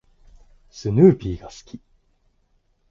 [0.71, 1.79] スヌーピーが好き。